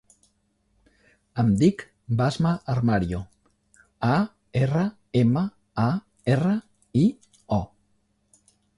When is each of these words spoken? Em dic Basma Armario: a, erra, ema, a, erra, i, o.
Em 1.43 1.51
dic 1.59 1.83
Basma 2.21 2.55
Armario: 2.75 3.21
a, 4.15 4.17
erra, 4.63 4.89
ema, 5.23 5.47
a, 5.87 5.89
erra, 6.37 6.59
i, 7.07 7.09
o. 7.63 7.65